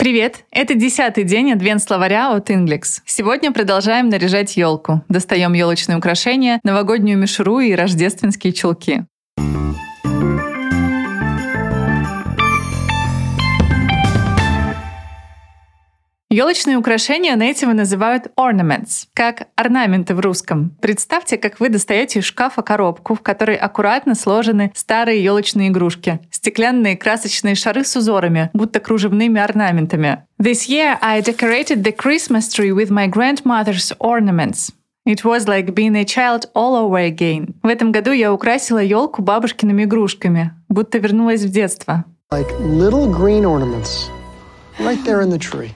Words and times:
Привет! 0.00 0.44
Это 0.52 0.74
десятый 0.74 1.24
день 1.24 1.50
адвент-словаря 1.50 2.32
от 2.32 2.50
Inglex. 2.50 3.00
Сегодня 3.04 3.50
продолжаем 3.50 4.08
наряжать 4.08 4.56
елку. 4.56 5.02
Достаем 5.08 5.54
елочные 5.54 5.98
украшения, 5.98 6.60
новогоднюю 6.62 7.18
мишуру 7.18 7.58
и 7.58 7.72
рождественские 7.72 8.52
чулки. 8.52 9.06
Елочные 16.38 16.76
украшения 16.76 17.34
нейтивы 17.34 17.74
называют 17.74 18.28
ornaments, 18.36 19.08
как 19.12 19.48
орнаменты 19.56 20.14
в 20.14 20.20
русском. 20.20 20.70
Представьте, 20.80 21.36
как 21.36 21.58
вы 21.58 21.68
достаете 21.68 22.20
из 22.20 22.26
шкафа 22.26 22.62
коробку, 22.62 23.16
в 23.16 23.22
которой 23.22 23.56
аккуратно 23.56 24.14
сложены 24.14 24.70
старые 24.76 25.24
елочные 25.24 25.70
игрушки. 25.70 26.20
Стеклянные 26.30 26.96
красочные 26.96 27.56
шары 27.56 27.82
с 27.82 27.96
узорами, 27.96 28.50
будто 28.52 28.78
кружевными 28.78 29.40
орнаментами. 29.40 30.26
This 30.40 30.68
year 30.68 30.96
I 31.00 31.22
decorated 31.22 31.82
the 31.82 31.92
Christmas 31.92 32.48
tree 32.54 32.70
with 32.70 32.88
my 32.88 33.08
grandmother's 33.08 33.92
ornaments. 33.98 34.70
It 35.06 35.24
was 35.24 35.48
like 35.48 35.74
being 35.74 35.96
a 35.96 36.04
child 36.04 36.48
all 36.54 36.76
over 36.76 37.04
again. 37.04 37.56
В 37.64 37.66
этом 37.66 37.90
году 37.90 38.12
я 38.12 38.32
украсила 38.32 38.78
елку 38.78 39.22
бабушкиными 39.22 39.82
игрушками, 39.82 40.52
будто 40.68 40.98
вернулась 40.98 41.42
в 41.42 41.50
детство. 41.50 42.04
Like 42.30 42.48
little 42.60 43.12
green 43.12 43.44
ornaments 43.44 44.08
right 44.78 45.04
there 45.04 45.20
in 45.20 45.30
the 45.30 45.38
tree. 45.40 45.72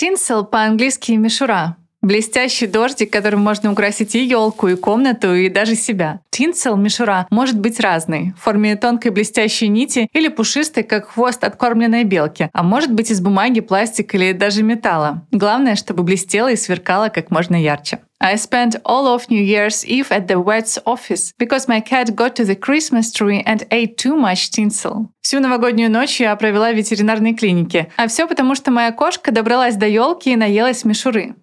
Tinsel 0.00 0.46
по-английски 0.46 1.12
мишура. 1.12 1.76
Блестящий 2.00 2.66
дождик, 2.66 3.12
которым 3.12 3.40
можно 3.40 3.70
украсить 3.70 4.14
и 4.14 4.24
елку, 4.24 4.68
и 4.68 4.74
комнату, 4.74 5.34
и 5.34 5.50
даже 5.50 5.74
себя. 5.74 6.20
Тинсел 6.30 6.78
мишура 6.78 7.26
может 7.30 7.60
быть 7.60 7.78
разной, 7.80 8.32
в 8.38 8.42
форме 8.42 8.76
тонкой 8.76 9.10
блестящей 9.10 9.68
нити 9.68 10.08
или 10.14 10.28
пушистой, 10.28 10.84
как 10.84 11.10
хвост 11.10 11.44
откормленной 11.44 12.04
белки, 12.04 12.48
а 12.54 12.62
может 12.62 12.94
быть 12.94 13.10
из 13.10 13.20
бумаги, 13.20 13.60
пластика 13.60 14.16
или 14.16 14.32
даже 14.32 14.62
металла. 14.62 15.26
Главное, 15.32 15.76
чтобы 15.76 16.02
блестело 16.02 16.50
и 16.50 16.56
сверкало 16.56 17.10
как 17.10 17.30
можно 17.30 17.62
ярче. 17.62 17.98
I 18.22 18.36
spent 18.36 18.76
all 18.84 19.06
of 19.06 19.30
New 19.30 19.42
Year's 19.42 19.82
Eve 19.86 20.12
at 20.12 20.28
the 20.28 20.38
vet's 20.38 20.78
office 20.84 21.32
because 21.38 21.66
my 21.68 21.80
cat 21.80 22.14
got 22.14 22.36
to 22.36 22.44
the 22.44 22.54
Christmas 22.54 23.10
tree 23.10 23.42
and 23.46 23.66
ate 23.70 23.96
too 23.96 24.14
much 24.14 24.50
tinsel. 24.50 25.08
Всю 25.22 25.40
новогоднюю 25.40 25.90
ночь 25.90 26.20
я 26.20 26.36
провела 26.36 26.70
в 26.70 26.76
ветеринарной 26.76 27.34
клинике. 27.34 27.90
А 27.96 28.08
все 28.08 28.26
потому, 28.26 28.54
что 28.54 28.70
моя 28.70 28.92
кошка 28.92 29.32
добралась 29.32 29.76
до 29.76 29.86
елки 29.86 30.32
и 30.32 30.36
наелась 30.36 30.84
мишуры. 30.84 31.34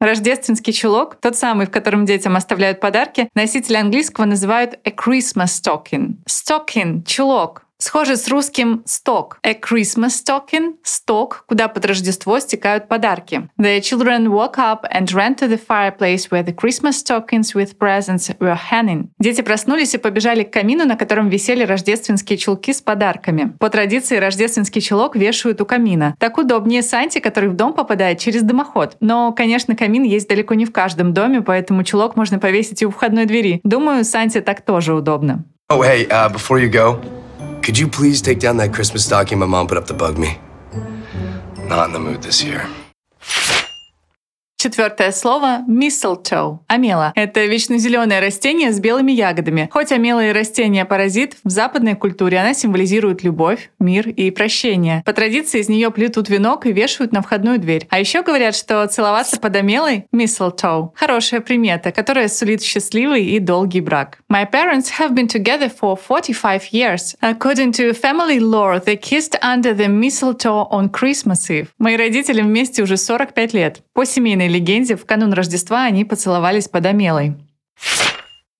Рождественский 0.00 0.74
чулок, 0.74 1.16
тот 1.16 1.34
самый, 1.34 1.66
в 1.66 1.70
котором 1.70 2.04
детям 2.04 2.36
оставляют 2.36 2.78
подарки, 2.78 3.30
носители 3.34 3.76
английского 3.76 4.26
называют 4.26 4.78
a 4.84 4.92
Christmas 4.92 5.46
stocking. 5.46 6.16
Stocking— 6.28 7.04
чулок. 7.06 7.64
Схоже 7.80 8.16
с 8.16 8.26
русским 8.26 8.82
«сток». 8.86 9.38
A 9.44 9.52
Christmas 9.52 10.08
stocking— 10.08 10.74
сток, 10.82 11.44
куда 11.46 11.68
под 11.68 11.84
Рождество 11.84 12.40
стекают 12.40 12.88
подарки. 12.88 13.48
The 13.56 13.78
children 13.78 14.26
woke 14.26 14.56
up 14.56 14.80
and 14.92 15.06
ran 15.12 15.36
to 15.36 15.48
the 15.48 15.60
fireplace 15.64 16.28
where 16.28 16.44
the 16.44 16.52
Christmas 16.52 16.98
stockings 16.98 17.54
with 17.54 17.78
presents 17.78 18.36
were 18.40 18.58
hanging. 18.72 19.10
Дети 19.20 19.42
проснулись 19.42 19.94
и 19.94 19.98
побежали 19.98 20.42
к 20.42 20.52
камину, 20.52 20.86
на 20.86 20.96
котором 20.96 21.28
висели 21.28 21.62
рождественские 21.62 22.36
чулки 22.36 22.72
с 22.72 22.80
подарками. 22.80 23.52
По 23.60 23.70
традиции 23.70 24.16
рождественский 24.16 24.80
чулок 24.80 25.14
вешают 25.14 25.60
у 25.60 25.64
камина. 25.64 26.16
Так 26.18 26.36
удобнее 26.36 26.82
Санте, 26.82 27.20
который 27.20 27.48
в 27.48 27.54
дом 27.54 27.74
попадает 27.74 28.18
через 28.18 28.42
дымоход. 28.42 28.96
Но, 28.98 29.30
конечно, 29.30 29.76
камин 29.76 30.02
есть 30.02 30.28
далеко 30.28 30.54
не 30.54 30.64
в 30.64 30.72
каждом 30.72 31.14
доме, 31.14 31.42
поэтому 31.42 31.84
чулок 31.84 32.16
можно 32.16 32.40
повесить 32.40 32.82
и 32.82 32.86
у 32.86 32.90
входной 32.90 33.26
двери. 33.26 33.60
Думаю, 33.62 34.04
Санте 34.04 34.40
так 34.40 34.62
тоже 34.62 34.94
удобно. 34.94 35.44
Oh, 35.70 35.82
hey, 35.82 36.08
uh, 36.08 36.28
before 36.32 36.58
you 36.58 36.70
go, 36.70 36.98
could 37.68 37.78
you 37.78 37.86
please 37.86 38.22
take 38.22 38.38
down 38.38 38.56
that 38.56 38.72
Christmas 38.72 39.04
stocking 39.04 39.38
my 39.38 39.44
mom 39.44 39.66
put 39.66 39.76
up 39.76 39.84
to 39.84 39.92
bug 39.92 40.16
me? 40.16 40.38
Not 41.68 41.88
in 41.88 41.92
the 41.92 42.00
mood 42.00 42.22
this 42.22 42.42
year. 42.42 42.66
Четвертое 44.68 45.12
слово— 45.12 45.64
mistletoe. 45.66 46.58
Амела. 46.66 47.14
Это 47.14 47.46
вечно 47.46 47.78
зеленое 47.78 48.20
растение 48.20 48.70
с 48.70 48.78
белыми 48.78 49.12
ягодами. 49.12 49.70
Хоть 49.72 49.92
амела 49.92 50.26
и 50.26 50.30
растение 50.30 50.84
паразит, 50.84 51.36
в 51.42 51.48
западной 51.48 51.94
культуре 51.94 52.38
она 52.38 52.52
символизирует 52.52 53.22
любовь, 53.22 53.70
мир 53.78 54.10
и 54.10 54.30
прощение. 54.30 55.02
По 55.06 55.14
традиции 55.14 55.60
из 55.60 55.70
нее 55.70 55.90
плетут 55.90 56.28
венок 56.28 56.66
и 56.66 56.72
вешают 56.72 57.12
на 57.12 57.22
входную 57.22 57.58
дверь. 57.58 57.86
А 57.88 57.98
еще 57.98 58.22
говорят, 58.22 58.54
что 58.54 58.86
целоваться 58.88 59.40
под 59.40 59.56
амелой— 59.56 60.04
mistletoe. 60.12 60.90
Хорошая 60.94 61.40
примета, 61.40 61.90
которая 61.90 62.28
сулит 62.28 62.62
счастливый 62.62 63.24
и 63.24 63.38
долгий 63.38 63.80
брак. 63.80 64.18
My 64.30 64.44
parents 64.46 64.90
have 64.98 65.14
been 65.14 65.28
together 65.28 65.72
for 65.74 65.96
45 65.96 66.74
years. 66.74 67.16
According 67.22 67.72
to 67.72 67.98
family 67.98 68.38
lore, 68.38 68.84
they 68.84 69.00
kissed 69.00 69.38
under 69.42 69.74
the 69.74 69.88
mistletoe 69.88 70.68
on 70.70 70.90
Christmas 70.90 71.48
Eve. 71.48 71.68
Мои 71.78 71.96
родители 71.96 72.42
вместе 72.42 72.82
уже 72.82 72.98
45 72.98 73.54
лет. 73.54 73.80
По 73.94 74.04
семейной 74.04 74.57
легенде, 74.58 74.96
в 74.96 75.06
канун 75.06 75.32
Рождества 75.32 75.84
они 75.84 76.04
поцеловались 76.04 76.68
под 76.68 76.86
Амелой. 76.86 77.36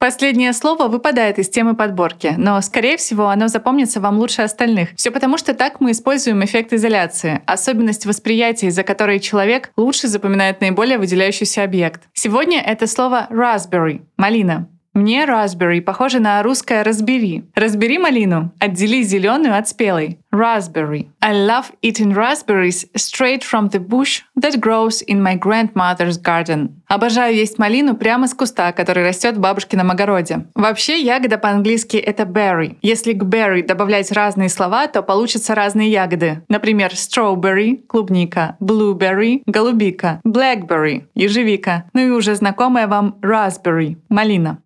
Последнее 0.00 0.52
слово 0.52 0.86
выпадает 0.86 1.40
из 1.40 1.48
темы 1.48 1.74
подборки, 1.74 2.34
но, 2.36 2.60
скорее 2.60 2.96
всего, 2.96 3.30
оно 3.30 3.48
запомнится 3.48 4.00
вам 4.00 4.18
лучше 4.18 4.42
остальных. 4.42 4.90
Все 4.94 5.10
потому, 5.10 5.38
что 5.38 5.54
так 5.54 5.80
мы 5.80 5.90
используем 5.90 6.44
эффект 6.44 6.72
изоляции, 6.72 7.42
особенность 7.46 8.06
восприятия, 8.06 8.68
из-за 8.68 8.84
которой 8.84 9.18
человек 9.18 9.72
лучше 9.76 10.06
запоминает 10.06 10.60
наиболее 10.60 10.98
выделяющийся 10.98 11.64
объект. 11.64 12.02
Сегодня 12.12 12.60
это 12.60 12.86
слово 12.86 13.26
raspberry— 13.28 14.02
малина. 14.16 14.68
Мне 14.98 15.26
raspberry 15.26 15.80
похоже 15.80 16.18
на 16.18 16.42
русское 16.42 16.82
«разбери». 16.82 17.44
Разбери 17.54 17.98
малину, 17.98 18.50
отдели 18.58 19.02
зеленую 19.02 19.56
от 19.56 19.68
спелой. 19.68 20.18
Raspberry. 20.32 21.06
I 21.20 21.34
love 21.34 21.66
eating 21.82 22.12
raspberries 22.12 22.84
straight 22.96 23.44
from 23.44 23.70
the 23.70 23.78
bush 23.78 24.22
that 24.36 24.58
grows 24.58 25.00
in 25.06 25.22
my 25.22 25.38
grandmother's 25.38 26.20
garden. 26.20 26.70
Обожаю 26.88 27.36
есть 27.36 27.60
малину 27.60 27.96
прямо 27.96 28.26
с 28.26 28.34
куста, 28.34 28.72
который 28.72 29.04
растет 29.04 29.36
в 29.36 29.40
бабушкином 29.40 29.92
огороде. 29.92 30.46
Вообще, 30.56 31.00
ягода 31.00 31.38
по-английски 31.38 31.96
это 31.96 32.24
berry. 32.24 32.76
Если 32.82 33.12
к 33.12 33.22
berry 33.22 33.64
добавлять 33.64 34.10
разные 34.10 34.48
слова, 34.48 34.88
то 34.88 35.02
получатся 35.02 35.54
разные 35.54 35.92
ягоды. 35.92 36.42
Например, 36.48 36.90
strawberry— 36.90 37.76
клубника, 37.86 38.56
blueberry— 38.60 39.42
голубика, 39.46 40.20
blackberry— 40.26 41.04
ежевика, 41.14 41.84
ну 41.92 42.00
и 42.00 42.10
уже 42.10 42.34
знакомая 42.34 42.88
вам 42.88 43.16
raspberry— 43.22 43.96
малина. 44.08 44.58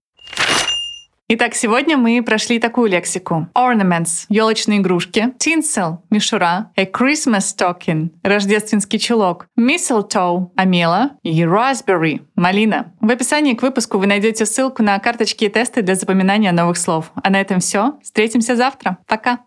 Итак, 1.34 1.54
сегодня 1.54 1.96
мы 1.96 2.22
прошли 2.22 2.58
такую 2.58 2.90
лексику. 2.90 3.46
Ornaments— 3.54 4.26
елочные 4.28 4.80
игрушки. 4.80 5.32
Tinsel— 5.38 5.96
мишура. 6.10 6.70
A 6.76 6.84
Christmas 6.84 7.56
stocking— 7.56 8.10
рождественский 8.22 8.98
чулок. 8.98 9.46
Mistletoe— 9.58 10.50
амела. 10.56 11.12
И 11.22 11.40
raspberry— 11.40 12.20
малина. 12.36 12.92
В 13.00 13.10
описании 13.10 13.54
к 13.54 13.62
выпуску 13.62 13.96
вы 13.96 14.06
найдете 14.06 14.44
ссылку 14.44 14.82
на 14.82 14.98
карточки 14.98 15.46
и 15.46 15.48
тесты 15.48 15.80
для 15.80 15.94
запоминания 15.94 16.52
новых 16.52 16.76
слов. 16.76 17.10
А 17.14 17.30
на 17.30 17.40
этом 17.40 17.60
все. 17.60 17.94
Встретимся 18.02 18.54
завтра. 18.54 18.98
Пока! 19.06 19.38